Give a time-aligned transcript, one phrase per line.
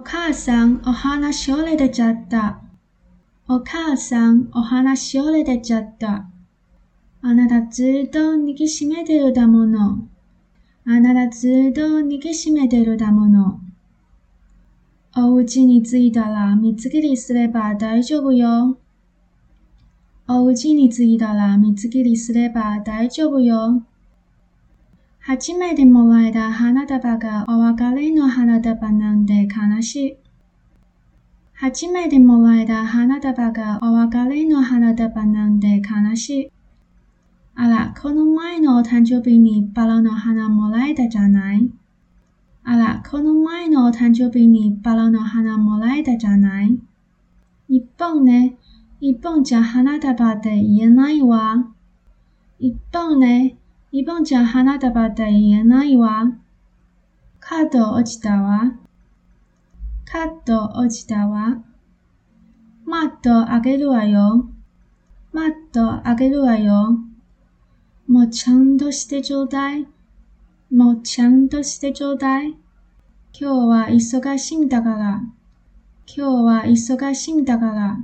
[0.00, 2.62] お母さん、お花しおれてちゃった。
[3.46, 6.24] お母さん、お花しおれてちゃった。
[7.20, 10.08] あなたずっと握きしめてるだもの。
[10.86, 13.60] あなたずっと握きしめてるだもの。
[15.18, 18.78] お家に着いたら水切りすれば大丈夫よ。
[20.26, 23.82] お家に着いたら水切りすれば大丈夫よ。
[25.18, 27.44] 初めてもらえた花束が
[29.20, 29.46] なんて
[29.76, 30.16] 悲しい。
[31.52, 36.52] 初めてもらえた花束がお別れの花束なんて悲しい。
[37.54, 41.68] あら、この前のお誕生日にバラの花もらえたじゃない？
[42.64, 46.78] あら、この前のお誕生日にバラの花もらえたじゃない？
[47.68, 48.56] 一本ね、
[49.00, 51.56] 一本じゃ花束って言えないわ。
[52.58, 53.58] 一本ね、
[53.92, 56.24] 一本じゃ花束って言えないわ。
[57.38, 58.72] カード落ちたわ。
[60.12, 61.62] カット落ちたわ。
[62.84, 64.50] マットあげるわよ。
[65.32, 66.98] マットあげるわよ。
[68.08, 69.86] もうちゃんとしてちょうだい。
[70.74, 72.56] もうちゃんとしてちょうだい。
[73.32, 75.22] 今日は忙しいんだから。
[76.12, 77.98] 今日は忙しいんだから。